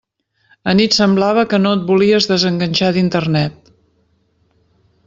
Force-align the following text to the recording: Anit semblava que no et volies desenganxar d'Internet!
Anit 0.71 0.95
semblava 0.99 1.43
que 1.51 1.59
no 1.65 1.75
et 1.79 1.85
volies 1.91 2.29
desenganxar 2.33 2.91
d'Internet! 2.97 3.73